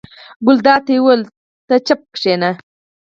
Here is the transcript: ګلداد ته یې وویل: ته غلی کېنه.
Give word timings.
ګلداد 0.45 0.81
ته 0.85 0.91
یې 0.95 0.99
وویل: 1.01 1.21
ته 1.67 1.75
غلی 1.85 1.93
کېنه. 2.21 2.51